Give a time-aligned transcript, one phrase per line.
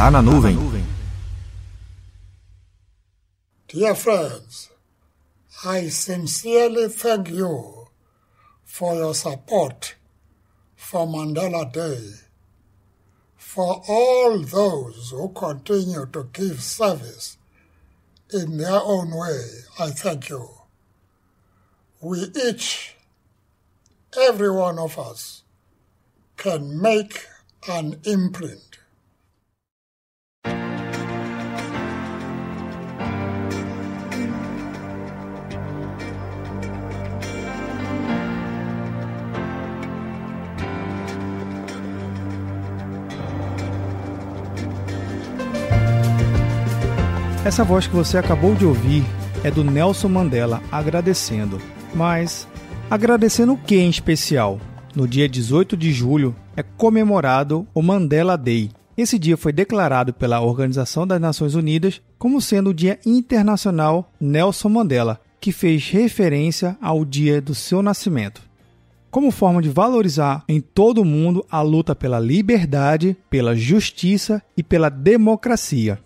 [0.00, 0.56] Tá na nuvem.
[3.68, 4.70] Dear friends,
[5.62, 7.86] I sincerely thank you
[8.64, 9.96] for your support
[10.74, 12.14] for Mandela Day.
[13.36, 17.36] For all those who continue to give service
[18.32, 19.44] in their own way,
[19.78, 20.48] I thank you.
[22.00, 22.96] We each,
[24.18, 25.42] every one of us,
[26.38, 27.26] can make
[27.68, 28.69] an imprint
[47.50, 49.02] Essa voz que você acabou de ouvir
[49.42, 51.60] é do Nelson Mandela agradecendo.
[51.92, 52.46] Mas
[52.88, 54.60] agradecendo o que em especial?
[54.94, 58.70] No dia 18 de julho é comemorado o Mandela Day.
[58.96, 64.68] Esse dia foi declarado pela Organização das Nações Unidas como sendo o Dia Internacional Nelson
[64.68, 68.40] Mandela, que fez referência ao dia do seu nascimento.
[69.10, 74.62] Como forma de valorizar em todo o mundo a luta pela liberdade, pela justiça e
[74.62, 75.98] pela democracia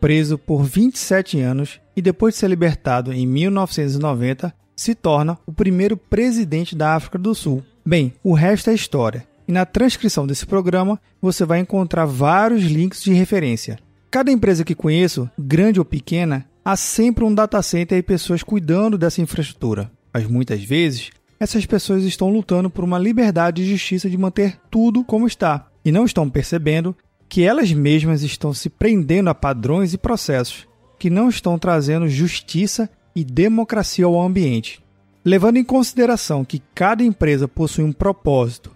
[0.00, 5.96] preso por 27 anos e depois de ser libertado em 1990, se torna o primeiro
[5.96, 7.62] presidente da África do Sul.
[7.84, 9.26] Bem, o resto é história.
[9.46, 13.78] E na transcrição desse programa você vai encontrar vários links de referência.
[14.10, 18.96] Cada empresa que conheço, grande ou pequena, há sempre um data center e pessoas cuidando
[18.96, 19.90] dessa infraestrutura.
[20.12, 25.04] Mas muitas vezes, essas pessoas estão lutando por uma liberdade e justiça de manter tudo
[25.04, 26.94] como está e não estão percebendo
[27.28, 30.66] que elas mesmas estão se prendendo a padrões e processos
[30.98, 34.82] que não estão trazendo justiça e democracia ao ambiente.
[35.24, 38.72] Levando em consideração que cada empresa possui um propósito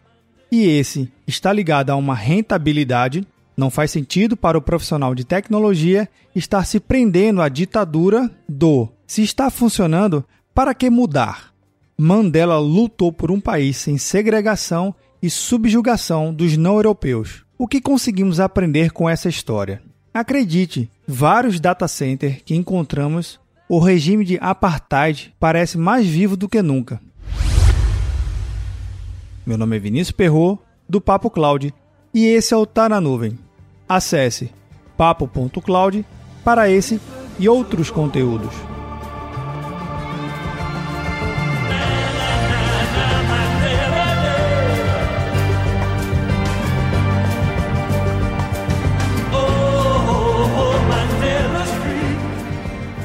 [0.50, 6.06] e esse está ligado a uma rentabilidade, não faz sentido para o profissional de tecnologia
[6.34, 11.52] estar se prendendo à ditadura do se está funcionando, para que mudar?
[11.96, 17.44] Mandela lutou por um país sem segregação e subjugação dos não europeus.
[17.56, 19.80] O que conseguimos aprender com essa história?
[20.12, 23.38] Acredite, vários data centers que encontramos,
[23.68, 27.00] o regime de apartheid parece mais vivo do que nunca.
[29.46, 31.72] Meu nome é Vinícius Perro do Papo Cloud,
[32.12, 33.38] e esse é o Tá na Nuvem.
[33.88, 34.50] Acesse
[34.96, 36.04] papo.cloud
[36.44, 37.00] para esse
[37.38, 38.52] e outros conteúdos.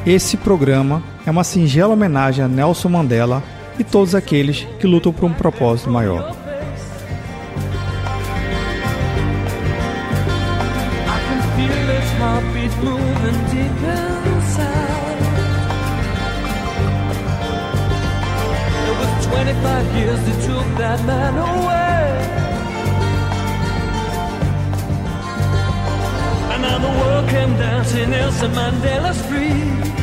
[0.07, 3.43] Esse programa é uma singela homenagem a Nelson Mandela
[3.77, 6.33] e todos aqueles que lutam por um propósito maior.
[26.61, 29.96] Now the world came to Nelson Mandela's free